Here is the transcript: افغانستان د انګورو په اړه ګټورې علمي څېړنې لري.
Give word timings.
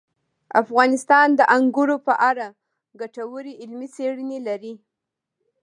افغانستان 0.61 1.27
د 1.39 1.41
انګورو 1.55 1.97
په 2.07 2.13
اړه 2.29 2.47
ګټورې 3.01 3.53
علمي 3.61 3.87
څېړنې 3.95 4.39
لري. 4.47 4.73